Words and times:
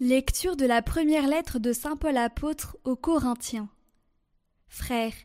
Lecture 0.00 0.54
de 0.54 0.64
la 0.64 0.80
première 0.80 1.26
lettre 1.26 1.58
de 1.58 1.72
Saint 1.72 1.96
Paul 1.96 2.16
apôtre 2.16 2.76
aux 2.84 2.94
Corinthiens. 2.94 3.68
Frères, 4.68 5.16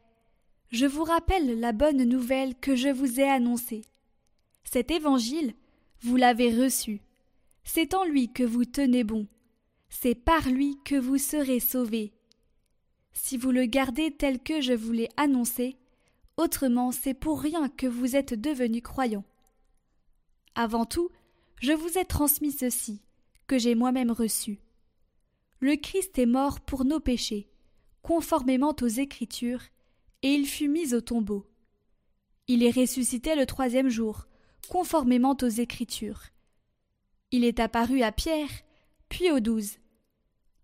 je 0.72 0.88
vous 0.88 1.04
rappelle 1.04 1.60
la 1.60 1.74
bonne 1.74 2.04
nouvelle 2.06 2.56
que 2.56 2.76
je 2.76 2.90
vous 2.90 3.20
ai 3.20 3.30
annoncée. 3.30 3.84
Cet 4.64 4.90
évangile, 4.90 5.54
vous 6.02 6.16
l'avez 6.16 6.50
reçu. 6.50 7.04
C'est 7.64 7.94
en 7.94 8.04
lui 8.04 8.34
que 8.34 8.42
vous 8.42 8.66
tenez 8.66 9.04
bon. 9.04 9.28
C'est 9.90 10.16
par 10.16 10.50
lui 10.50 10.80
que 10.84 10.96
vous 10.96 11.20
serez 11.20 11.60
sauvés. 11.60 12.12
Si 13.12 13.38
vous 13.38 13.52
le 13.52 13.66
gardez 13.66 14.10
tel 14.10 14.40
que 14.40 14.60
je 14.60 14.74
vous 14.74 14.92
l'ai 14.92 15.10
annoncé, 15.18 15.78
autrement 16.36 16.92
c'est 16.92 17.14
pour 17.14 17.40
rien 17.40 17.70
que 17.70 17.86
vous 17.86 18.16
êtes 18.16 18.34
devenus 18.34 18.82
croyants. 18.82 19.26
Avant 20.56 20.86
tout, 20.86 21.12
je 21.62 21.74
vous 21.74 22.00
ai 22.00 22.06
transmis 22.06 22.52
ceci, 22.52 23.04
que 23.46 23.60
j'ai 23.60 23.76
moi-même 23.76 24.10
reçu. 24.10 24.60
Le 25.64 25.78
Christ 25.78 26.20
est 26.20 26.26
mort 26.26 26.60
pour 26.60 26.84
nos 26.84 27.00
péchés, 27.00 27.48
conformément 28.02 28.76
aux 28.82 28.88
Écritures, 28.88 29.62
et 30.22 30.34
il 30.34 30.46
fut 30.46 30.68
mis 30.68 30.94
au 30.94 31.00
tombeau. 31.00 31.50
Il 32.48 32.64
est 32.64 32.78
ressuscité 32.78 33.34
le 33.34 33.46
troisième 33.46 33.88
jour, 33.88 34.28
conformément 34.68 35.38
aux 35.42 35.48
Écritures. 35.48 36.24
Il 37.32 37.46
est 37.46 37.62
apparu 37.62 38.02
à 38.02 38.12
Pierre, 38.12 38.50
puis 39.08 39.32
aux 39.32 39.40
douze. 39.40 39.78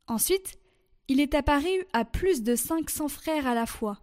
Ensuite, 0.08 0.60
il 1.08 1.22
est 1.22 1.34
apparu 1.34 1.86
à 1.94 2.04
plus 2.04 2.44
de 2.44 2.58
cinq 2.58 2.90
cents 2.90 3.08
frères 3.08 3.48
à 3.48 3.56
la 3.56 3.66
fois. 3.66 4.02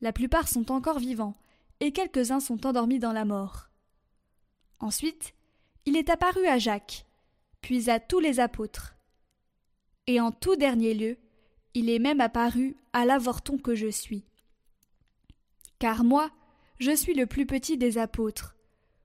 La 0.00 0.12
plupart 0.12 0.48
sont 0.48 0.72
encore 0.72 0.98
vivants, 0.98 1.36
et 1.78 1.92
quelques-uns 1.92 2.40
sont 2.40 2.66
endormis 2.66 2.98
dans 2.98 3.12
la 3.12 3.24
mort. 3.24 3.68
Ensuite, 4.80 5.32
il 5.86 5.96
est 5.96 6.10
apparu 6.10 6.44
à 6.48 6.58
Jacques, 6.58 7.06
puis 7.60 7.88
à 7.88 8.00
tous 8.00 8.18
les 8.18 8.40
apôtres. 8.40 8.96
Et 10.06 10.20
en 10.20 10.32
tout 10.32 10.56
dernier 10.56 10.94
lieu, 10.94 11.16
il 11.74 11.88
est 11.88 11.98
même 11.98 12.20
apparu 12.20 12.76
à 12.92 13.04
l'avorton 13.04 13.58
que 13.58 13.74
je 13.74 13.88
suis. 13.88 14.24
Car 15.78 16.04
moi, 16.04 16.30
je 16.78 16.94
suis 16.94 17.14
le 17.14 17.26
plus 17.26 17.46
petit 17.46 17.76
des 17.76 17.98
apôtres. 17.98 18.56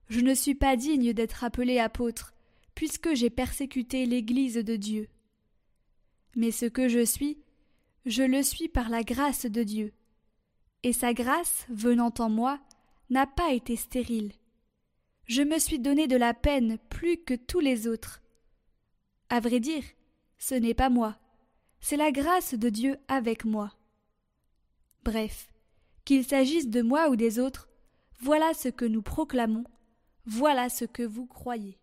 Je 0.08 0.20
ne 0.20 0.34
suis 0.34 0.54
pas 0.54 0.76
digne 0.76 1.12
d'être 1.12 1.44
appelé 1.44 1.78
apôtre, 1.78 2.34
puisque 2.74 3.14
j'ai 3.14 3.30
persécuté 3.30 4.06
l'Église 4.06 4.56
de 4.56 4.76
Dieu. 4.76 5.08
Mais 6.34 6.50
ce 6.50 6.66
que 6.66 6.88
je 6.88 7.04
suis, 7.04 7.38
je 8.06 8.22
le 8.22 8.42
suis 8.42 8.68
par 8.68 8.88
la 8.88 9.02
grâce 9.02 9.46
de 9.46 9.62
Dieu. 9.62 9.92
Et 10.82 10.92
sa 10.92 11.12
grâce, 11.12 11.66
venant 11.68 12.12
en 12.18 12.30
moi, 12.30 12.60
n'a 13.10 13.26
pas 13.26 13.52
été 13.52 13.76
stérile. 13.76 14.32
Je 15.26 15.42
me 15.42 15.58
suis 15.58 15.78
donné 15.78 16.06
de 16.06 16.16
la 16.16 16.34
peine 16.34 16.78
plus 16.88 17.18
que 17.18 17.34
tous 17.34 17.60
les 17.60 17.86
autres. 17.86 18.22
À 19.28 19.40
vrai 19.40 19.60
dire, 19.60 19.82
ce 20.38 20.54
n'est 20.54 20.74
pas 20.74 20.88
moi, 20.88 21.16
c'est 21.80 21.96
la 21.96 22.12
grâce 22.12 22.54
de 22.54 22.68
Dieu 22.68 22.96
avec 23.08 23.44
moi. 23.44 23.72
Bref, 25.04 25.48
qu'il 26.04 26.24
s'agisse 26.24 26.68
de 26.68 26.82
moi 26.82 27.08
ou 27.10 27.16
des 27.16 27.38
autres, 27.38 27.68
voilà 28.20 28.54
ce 28.54 28.68
que 28.68 28.84
nous 28.84 29.02
proclamons, 29.02 29.64
voilà 30.26 30.68
ce 30.68 30.84
que 30.84 31.02
vous 31.02 31.26
croyez. 31.26 31.78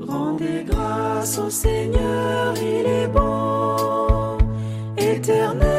Rendez 0.00 0.64
grâce 0.64 1.38
au 1.38 1.50
Seigneur, 1.50 2.54
il 2.58 2.86
est 2.86 3.08
bon, 3.08 4.38
éternel 4.96 5.73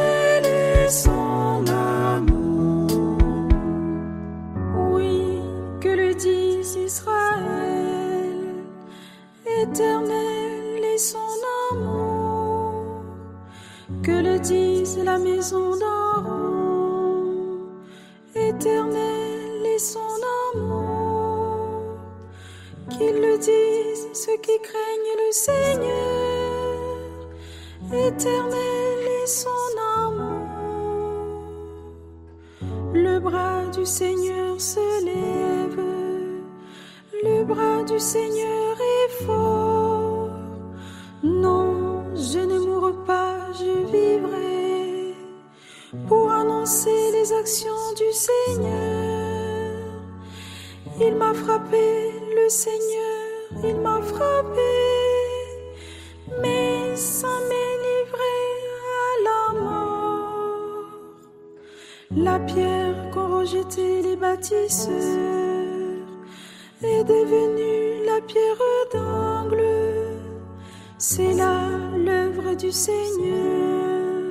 Qu'il 22.90 23.16
le 23.20 23.38
disent 23.38 24.08
ceux 24.14 24.38
qui 24.38 24.58
craignent 24.62 25.16
le 25.26 25.32
Seigneur, 25.32 26.86
éternel 27.92 29.00
est 29.24 29.28
son 29.28 29.50
amour. 29.98 30.48
Le 32.94 33.20
bras 33.20 33.66
du 33.76 33.86
Seigneur 33.86 34.62
se 34.62 35.04
lève, 35.04 35.80
le 37.24 37.44
bras 37.44 37.84
du 37.84 38.00
Seigneur 38.00 38.78
est 38.80 39.24
fort. 39.26 40.30
Non, 41.24 42.04
je 42.14 42.40
ne 42.40 42.60
mourrai 42.60 42.94
pas, 43.06 43.52
je 43.54 43.86
vivrai 43.92 45.16
pour 46.08 46.32
annoncer 46.32 47.12
les 47.14 47.34
actions 47.34 47.94
du 47.98 48.12
Seigneur. 48.14 49.72
Il 51.00 51.16
m'a 51.16 51.34
frappé, 51.34 52.12
le 52.36 52.50
Seigneur, 52.50 53.64
il 53.64 53.76
m'a 53.78 54.02
frappé, 54.02 54.74
mais 56.42 56.96
ça 56.96 57.28
m'est 57.50 57.78
livré 57.88 58.36
à 59.04 59.14
la 59.28 59.62
mort. 59.62 60.86
La 62.16 62.40
pierre 62.40 63.10
qu'ont 63.12 63.40
rejetée 63.40 64.02
les 64.02 64.16
bâtisseurs 64.16 64.96
est 66.84 67.04
devenue 67.04 68.06
la 68.06 68.20
pierre 68.22 68.64
d'angle. 68.94 69.64
C'est 70.98 71.34
là 71.34 71.70
l'œuvre 71.98 72.56
du 72.56 72.72
Seigneur, 72.72 74.24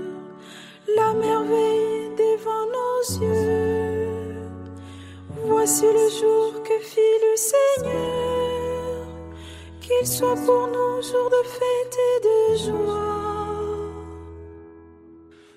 la 0.96 1.12
merveille 1.14 2.10
devant 2.18 2.66
nos 2.76 3.20
yeux. 3.22 4.04
Voici 5.46 5.84
le 5.84 6.08
jour 6.20 6.43
que 6.78 6.84
fit 6.84 7.16
le 7.22 7.36
Seigneur, 7.36 9.06
qu'il 9.80 10.06
soit 10.06 10.38
pour 10.46 10.66
nous 10.68 11.02
jour 11.02 11.28
de 11.30 11.42
fête 11.56 11.96
et 12.10 12.18
de 12.28 12.38
joie. 12.64 13.14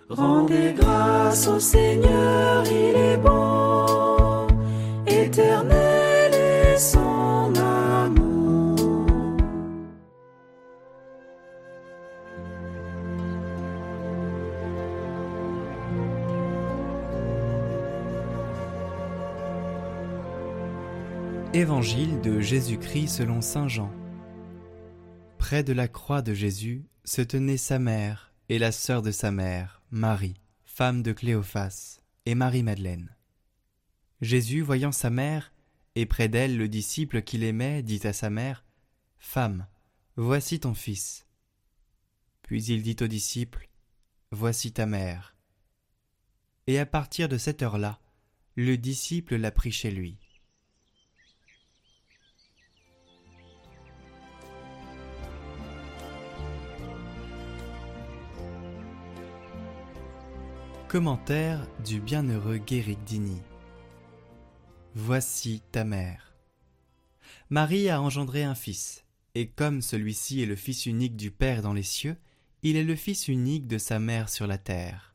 Rendez 0.09 0.73
grâce 0.73 1.47
au 1.47 1.59
Seigneur, 1.59 2.63
il 2.65 2.95
est 2.95 3.17
bon, 3.17 3.36
Évangile 21.57 22.21
de 22.21 22.39
Jésus-Christ 22.39 23.07
selon 23.07 23.41
Saint 23.41 23.67
Jean. 23.67 23.91
Près 25.39 25.63
de 25.63 25.73
la 25.73 25.87
croix 25.87 26.21
de 26.21 26.35
Jésus 26.35 26.85
se 27.03 27.23
tenaient 27.23 27.57
sa 27.57 27.79
mère 27.79 28.31
et 28.47 28.59
la 28.59 28.71
sœur 28.71 29.01
de 29.01 29.09
sa 29.09 29.31
mère, 29.31 29.81
Marie, 29.89 30.39
femme 30.65 31.01
de 31.01 31.13
Cléophas, 31.13 31.99
et 32.27 32.35
Marie-Madeleine. 32.35 33.09
Jésus, 34.21 34.61
voyant 34.61 34.91
sa 34.91 35.09
mère, 35.09 35.51
et 35.95 36.05
près 36.05 36.29
d'elle 36.29 36.59
le 36.59 36.67
disciple 36.67 37.23
qu'il 37.23 37.43
aimait, 37.43 37.81
dit 37.81 38.05
à 38.05 38.13
sa 38.13 38.29
mère, 38.29 38.63
Femme, 39.17 39.65
voici 40.15 40.59
ton 40.59 40.75
fils. 40.75 41.25
Puis 42.43 42.65
il 42.65 42.83
dit 42.83 42.97
au 43.01 43.07
disciple, 43.07 43.67
Voici 44.29 44.73
ta 44.73 44.85
mère. 44.85 45.35
Et 46.67 46.77
à 46.77 46.85
partir 46.85 47.27
de 47.27 47.39
cette 47.39 47.63
heure-là, 47.63 47.99
le 48.55 48.77
disciple 48.77 49.37
l'a 49.37 49.49
pris 49.49 49.71
chez 49.71 49.89
lui. 49.89 50.19
Commentaire 60.97 61.67
du 61.85 62.01
bienheureux 62.01 62.57
Guéric 62.57 63.03
Dini. 63.03 63.39
Voici 64.95 65.61
ta 65.71 65.83
mère. 65.83 66.33
Marie 67.51 67.87
a 67.87 68.01
engendré 68.01 68.43
un 68.43 68.55
fils, 68.55 69.05
et 69.35 69.47
comme 69.47 69.83
celui-ci 69.83 70.41
est 70.41 70.47
le 70.47 70.55
fils 70.55 70.87
unique 70.87 71.15
du 71.15 71.29
Père 71.29 71.61
dans 71.61 71.73
les 71.73 71.83
cieux, 71.83 72.17
il 72.63 72.77
est 72.77 72.83
le 72.83 72.95
fils 72.95 73.27
unique 73.27 73.67
de 73.67 73.77
sa 73.77 73.99
mère 73.99 74.27
sur 74.27 74.47
la 74.47 74.57
terre. 74.57 75.13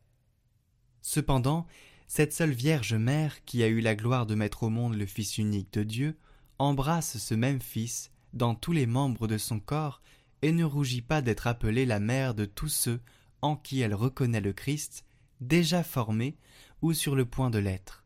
Cependant, 1.00 1.66
cette 2.06 2.32
seule 2.32 2.52
Vierge 2.52 2.94
Mère 2.94 3.44
qui 3.44 3.64
a 3.64 3.66
eu 3.66 3.80
la 3.80 3.96
gloire 3.96 4.26
de 4.26 4.36
mettre 4.36 4.62
au 4.62 4.70
monde 4.70 4.94
le 4.94 5.06
Fils 5.06 5.36
unique 5.36 5.72
de 5.72 5.82
Dieu, 5.82 6.16
embrasse 6.60 7.18
ce 7.18 7.34
même 7.34 7.60
Fils 7.60 8.12
dans 8.34 8.54
tous 8.54 8.70
les 8.70 8.86
membres 8.86 9.26
de 9.26 9.36
son 9.36 9.58
corps 9.58 10.00
et 10.42 10.52
ne 10.52 10.62
rougit 10.62 11.02
pas 11.02 11.22
d'être 11.22 11.48
appelée 11.48 11.86
la 11.86 11.98
mère 11.98 12.36
de 12.36 12.44
tous 12.44 12.68
ceux 12.68 13.00
en 13.40 13.56
qui 13.56 13.80
elle 13.80 13.94
reconnaît 13.94 14.40
le 14.40 14.52
Christ, 14.52 15.04
déjà 15.42 15.82
formés 15.82 16.36
ou 16.80 16.92
sur 16.92 17.14
le 17.14 17.24
point 17.24 17.50
de 17.50 17.58
l'être. 17.58 18.04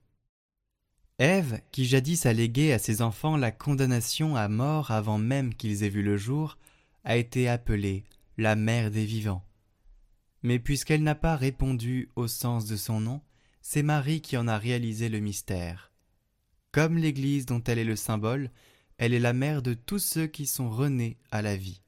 Ève, 1.19 1.61
qui 1.73 1.87
jadis 1.87 2.27
a 2.27 2.33
légué 2.33 2.73
à 2.73 2.79
ses 2.79 3.01
enfants 3.01 3.37
la 3.37 3.51
condamnation 3.51 4.37
à 4.37 4.49
mort 4.49 4.91
avant 4.91 5.19
même 5.19 5.55
qu'ils 5.55 5.83
aient 5.83 5.89
vu 5.89 6.03
le 6.03 6.17
jour, 6.17 6.59
a 7.05 7.17
été 7.17 7.49
appelée 7.49 8.05
la 8.37 8.55
mère 8.55 8.91
des 8.91 9.07
vivants. 9.07 9.45
Mais 10.43 10.59
puisqu'elle 10.59 11.03
n'a 11.03 11.15
pas 11.15 11.37
répondu 11.37 12.11
au 12.17 12.29
sens 12.29 12.67
de 12.67 12.77
son 12.77 13.01
nom, 13.01 13.23
c'est 13.63 13.83
Marie 13.83 14.21
qui 14.21 14.37
en 14.37 14.47
a 14.47 14.59
réalisé 14.59 15.09
le 15.09 15.21
mystère. 15.21 15.91
Comme 16.71 16.99
l'Église 16.99 17.47
dont 17.47 17.63
elle 17.65 17.79
est 17.79 17.85
le 17.85 17.97
symbole, 17.97 18.51
elle 18.99 19.15
est 19.15 19.21
la 19.21 19.33
mère 19.33 19.63
de 19.63 19.75
tous 19.75 19.99
ceux 19.99 20.27
qui 20.27 20.47
sont 20.47 20.69
renés 20.69 21.19
à 21.31 21.41
la 21.41 21.57
vie. 21.57 21.83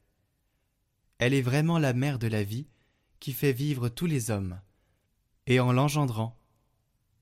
Elle 1.19 1.35
est 1.35 1.43
vraiment 1.43 1.79
la 1.79 1.93
mère 1.93 2.19
de 2.19 2.29
la 2.29 2.43
vie 2.43 2.67
qui 3.21 3.33
fait 3.33 3.53
vivre 3.53 3.89
tous 3.89 4.06
les 4.06 4.31
hommes. 4.31 4.59
Et 5.50 5.61
en 5.61 5.73
l'engendrant, 5.73 6.39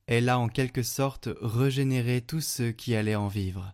elle 0.05 0.27
a 0.27 0.37
en 0.37 0.49
quelque 0.49 0.83
sorte 0.83 1.29
régénéré 1.39 2.19
tous 2.19 2.41
ceux 2.41 2.73
qui 2.73 2.93
allaient 2.93 3.15
en 3.15 3.29
vivre. 3.29 3.73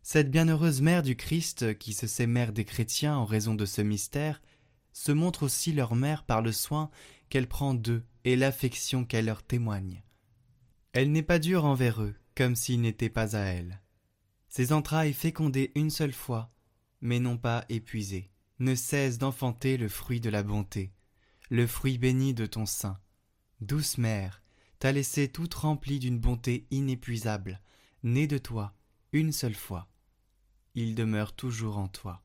Cette 0.00 0.30
bienheureuse 0.30 0.80
mère 0.80 1.02
du 1.02 1.14
Christ, 1.14 1.76
qui 1.76 1.92
se 1.92 2.06
sait 2.06 2.26
mère 2.26 2.54
des 2.54 2.64
chrétiens 2.64 3.18
en 3.18 3.26
raison 3.26 3.54
de 3.54 3.66
ce 3.66 3.82
mystère, 3.82 4.40
se 4.94 5.12
montre 5.12 5.42
aussi 5.42 5.74
leur 5.74 5.94
mère 5.94 6.24
par 6.24 6.40
le 6.40 6.52
soin 6.52 6.90
qu'elle 7.28 7.48
prend 7.48 7.74
d'eux 7.74 8.02
et 8.24 8.34
l'affection 8.34 9.04
qu'elle 9.04 9.26
leur 9.26 9.42
témoigne. 9.42 10.02
Elle 10.94 11.12
n'est 11.12 11.22
pas 11.22 11.38
dure 11.38 11.66
envers 11.66 12.02
eux, 12.02 12.14
comme 12.34 12.56
s'ils 12.56 12.80
n'étaient 12.80 13.10
pas 13.10 13.36
à 13.36 13.40
elle. 13.40 13.82
Ses 14.48 14.72
entrailles 14.72 15.12
fécondées 15.12 15.70
une 15.74 15.90
seule 15.90 16.14
fois, 16.14 16.50
mais 17.02 17.20
non 17.20 17.36
pas 17.36 17.66
épuisées, 17.68 18.30
ne 18.58 18.74
cessent 18.74 19.18
d'enfanter 19.18 19.76
le 19.76 19.90
fruit 19.90 20.22
de 20.22 20.30
la 20.30 20.42
bonté, 20.42 20.94
le 21.50 21.66
fruit 21.66 21.98
béni 21.98 22.32
de 22.32 22.46
ton 22.46 22.64
sein. 22.64 22.98
Douce 23.60 23.98
mère, 23.98 24.42
t'as 24.78 24.92
laissé 24.92 25.28
toute 25.28 25.54
remplie 25.54 25.98
d'une 25.98 26.18
bonté 26.18 26.66
inépuisable, 26.70 27.60
née 28.02 28.26
de 28.26 28.38
toi, 28.38 28.72
une 29.12 29.32
seule 29.32 29.54
fois 29.54 29.88
il 30.78 30.94
demeure 30.94 31.32
toujours 31.32 31.78
en 31.78 31.88
toi. 31.88 32.22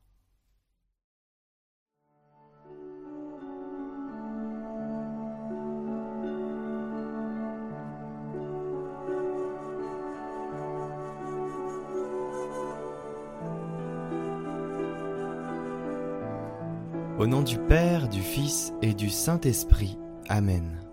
Au 17.18 17.26
nom 17.26 17.42
du 17.42 17.58
Père, 17.58 18.08
du 18.08 18.20
Fils 18.20 18.72
et 18.82 18.92
du 18.92 19.08
Saint-Esprit. 19.08 19.98
Amen. 20.28 20.83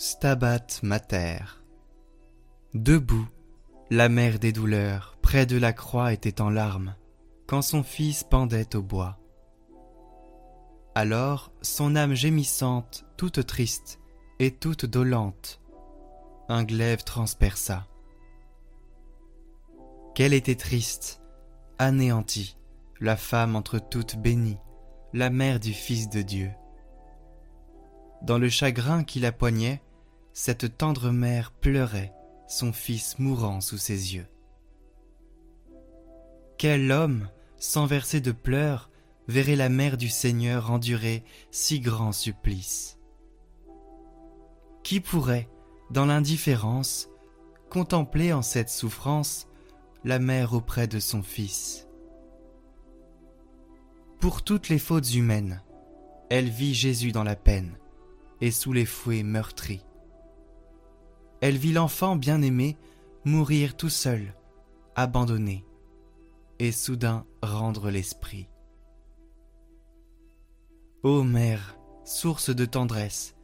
Stabat 0.00 0.84
Mater. 0.84 1.40
Debout, 2.72 3.26
la 3.90 4.08
mère 4.08 4.38
des 4.38 4.52
douleurs, 4.52 5.18
près 5.22 5.44
de 5.44 5.58
la 5.58 5.72
croix, 5.72 6.12
était 6.12 6.40
en 6.40 6.50
larmes, 6.50 6.94
quand 7.48 7.62
son 7.62 7.82
fils 7.82 8.22
pendait 8.22 8.76
au 8.76 8.82
bois. 8.82 9.18
Alors 10.94 11.50
son 11.62 11.96
âme 11.96 12.14
gémissante, 12.14 13.06
toute 13.16 13.44
triste 13.44 13.98
et 14.38 14.52
toute 14.52 14.86
dolente, 14.86 15.60
un 16.48 16.62
glaive 16.62 17.02
transperça. 17.02 17.88
Qu'elle 20.14 20.32
était 20.32 20.54
triste, 20.54 21.22
anéantie, 21.80 22.56
la 23.00 23.16
femme 23.16 23.56
entre 23.56 23.80
toutes 23.80 24.16
bénies, 24.16 24.60
la 25.12 25.28
mère 25.28 25.58
du 25.58 25.72
Fils 25.72 26.08
de 26.08 26.22
Dieu. 26.22 26.52
Dans 28.22 28.38
le 28.38 28.48
chagrin 28.48 29.02
qui 29.02 29.18
la 29.18 29.32
poignait, 29.32 29.82
cette 30.40 30.78
tendre 30.78 31.10
mère 31.10 31.50
pleurait, 31.50 32.14
son 32.46 32.72
fils 32.72 33.18
mourant 33.18 33.60
sous 33.60 33.76
ses 33.76 34.14
yeux. 34.14 34.28
Quel 36.58 36.92
homme, 36.92 37.28
sans 37.56 37.86
verser 37.86 38.20
de 38.20 38.30
pleurs, 38.30 38.88
verrait 39.26 39.56
la 39.56 39.68
mère 39.68 39.96
du 39.96 40.08
Seigneur 40.08 40.70
endurer 40.70 41.24
si 41.50 41.80
grand 41.80 42.12
supplice? 42.12 43.00
Qui 44.84 45.00
pourrait, 45.00 45.48
dans 45.90 46.06
l'indifférence, 46.06 47.08
contempler 47.68 48.32
en 48.32 48.42
cette 48.42 48.70
souffrance 48.70 49.48
la 50.04 50.20
mère 50.20 50.52
auprès 50.52 50.86
de 50.86 51.00
son 51.00 51.24
fils? 51.24 51.88
Pour 54.20 54.44
toutes 54.44 54.68
les 54.68 54.78
fautes 54.78 55.14
humaines, 55.14 55.64
elle 56.30 56.48
vit 56.48 56.74
Jésus 56.74 57.10
dans 57.10 57.24
la 57.24 57.34
peine 57.34 57.76
et 58.40 58.52
sous 58.52 58.72
les 58.72 58.86
fouets 58.86 59.24
meurtris 59.24 59.82
elle 61.40 61.56
vit 61.56 61.72
l'enfant 61.72 62.16
bien-aimé 62.16 62.76
mourir 63.24 63.76
tout 63.76 63.88
seul, 63.88 64.34
abandonné, 64.94 65.64
et 66.58 66.72
soudain 66.72 67.24
rendre 67.42 67.90
l'esprit. 67.90 68.48
Ô 71.02 71.22
mère, 71.22 71.78
source 72.04 72.50
de 72.50 72.64
tendresse, 72.64 73.36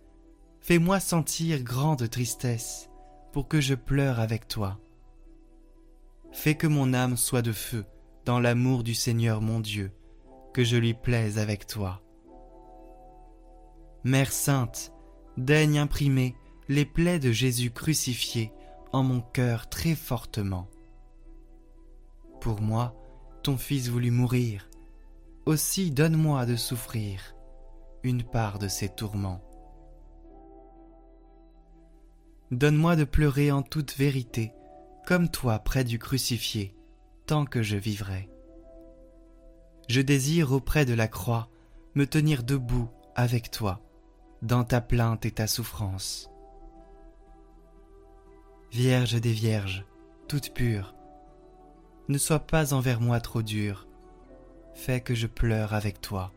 fais-moi 0.60 0.98
sentir 0.98 1.62
grande 1.62 2.08
tristesse 2.08 2.90
pour 3.32 3.46
que 3.46 3.60
je 3.60 3.74
pleure 3.74 4.20
avec 4.20 4.48
toi. 4.48 4.80
Fais 6.32 6.56
que 6.56 6.66
mon 6.66 6.94
âme 6.94 7.16
soit 7.16 7.42
de 7.42 7.52
feu 7.52 7.84
dans 8.24 8.40
l'amour 8.40 8.82
du 8.82 8.94
Seigneur 8.94 9.40
mon 9.40 9.60
Dieu, 9.60 9.92
que 10.52 10.64
je 10.64 10.76
lui 10.76 10.94
plaise 10.94 11.38
avec 11.38 11.66
toi. 11.66 12.02
Mère 14.02 14.32
sainte, 14.32 14.92
daigne 15.36 15.78
imprimer 15.78 16.34
les 16.68 16.84
plaies 16.84 17.18
de 17.18 17.30
Jésus 17.30 17.70
crucifié 17.70 18.52
en 18.92 19.02
mon 19.02 19.20
cœur 19.20 19.68
très 19.68 19.94
fortement. 19.94 20.68
Pour 22.40 22.60
moi, 22.60 22.94
ton 23.42 23.56
Fils 23.56 23.88
voulut 23.88 24.10
mourir, 24.10 24.68
aussi 25.46 25.90
donne-moi 25.90 26.46
de 26.46 26.56
souffrir 26.56 27.34
une 28.02 28.22
part 28.22 28.58
de 28.58 28.68
ses 28.68 28.88
tourments. 28.88 29.42
Donne-moi 32.50 32.96
de 32.96 33.04
pleurer 33.04 33.50
en 33.50 33.62
toute 33.62 33.96
vérité, 33.96 34.52
comme 35.06 35.28
toi 35.28 35.58
près 35.58 35.84
du 35.84 35.98
crucifié, 35.98 36.74
tant 37.26 37.46
que 37.46 37.62
je 37.62 37.76
vivrai. 37.76 38.28
Je 39.88 40.00
désire 40.00 40.52
auprès 40.52 40.84
de 40.86 40.94
la 40.94 41.08
croix 41.08 41.48
me 41.94 42.06
tenir 42.06 42.42
debout 42.42 42.88
avec 43.14 43.50
toi, 43.50 43.80
dans 44.42 44.64
ta 44.64 44.80
plainte 44.80 45.26
et 45.26 45.30
ta 45.30 45.46
souffrance. 45.46 46.30
Vierge 48.74 49.20
des 49.20 49.32
Vierges, 49.32 49.84
toute 50.26 50.52
pure, 50.52 50.96
ne 52.08 52.18
sois 52.18 52.40
pas 52.40 52.74
envers 52.74 53.00
moi 53.00 53.20
trop 53.20 53.40
dure, 53.40 53.86
fais 54.74 55.00
que 55.00 55.14
je 55.14 55.28
pleure 55.28 55.74
avec 55.74 56.00
toi. 56.00 56.32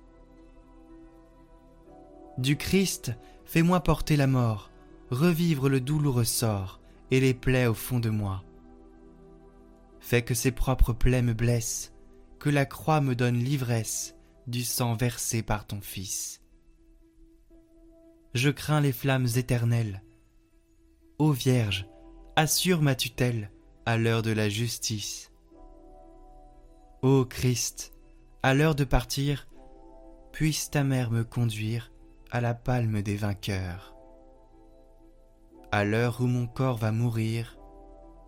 Du 2.38 2.56
Christ, 2.56 3.12
fais-moi 3.46 3.80
porter 3.80 4.18
la 4.18 4.28
mort, 4.28 4.70
revivre 5.10 5.68
le 5.68 5.82
douloureux 5.82 6.26
sort 6.26 6.80
et 7.10 7.20
les 7.20 7.34
plaies 7.34 7.66
au 7.66 7.74
fond 7.74 8.00
de 8.00 8.12
moi. 8.12 8.44
Fais 10.00 10.22
que 10.22 10.36
ses 10.36 10.52
propres 10.52 10.94
plaies 10.94 11.24
me 11.24 11.34
blessent, 11.34 11.92
que 12.38 12.52
la 12.52 12.68
croix 12.68 13.02
me 13.02 13.16
donne 13.16 13.40
l'ivresse 13.40 14.16
du 14.46 14.64
sang 14.64 14.94
versé 14.94 15.42
par 15.42 15.66
ton 15.66 15.82
Fils. 15.82 16.44
Je 18.36 18.52
crains 18.52 18.82
les 18.82 18.92
flammes 18.94 19.26
éternelles. 19.38 20.04
Ô 21.18 21.32
Vierge, 21.32 21.88
assure 22.38 22.84
ma 22.84 22.94
tutelle 22.94 23.50
à 23.88 23.98
l'heure 23.98 24.22
de 24.22 24.30
la 24.30 24.48
justice. 24.48 25.32
Ô 27.02 27.26
Christ, 27.26 27.94
à 28.44 28.54
l'heure 28.54 28.76
de 28.76 28.84
partir, 28.84 29.48
puisse 30.32 30.70
ta 30.70 30.84
mère 30.84 31.10
me 31.10 31.24
conduire 31.24 31.92
à 32.30 32.40
la 32.40 32.54
palme 32.54 33.02
des 33.02 33.16
vainqueurs. 33.16 33.96
À 35.72 35.84
l'heure 35.84 36.22
où 36.22 36.28
mon 36.28 36.46
corps 36.46 36.78
va 36.78 36.92
mourir, 36.92 37.58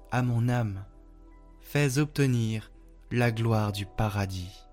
à 0.10 0.24
mon 0.24 0.50
âme, 0.50 0.86
fais 1.62 2.00
obtenir 2.00 2.72
la 3.12 3.32
gloire 3.32 3.72
du 3.72 3.86
paradis. 3.86 4.66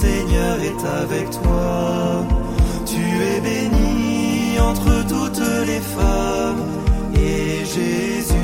Seigneur 0.00 0.60
est 0.60 0.84
avec 1.02 1.28
toi. 1.30 2.24
Tu 2.86 3.02
es 3.30 3.40
béni 3.40 4.56
entre 4.60 5.04
toutes 5.08 5.42
les 5.66 5.80
femmes, 5.80 6.62
et 7.14 7.64
Jésus. 7.64 8.37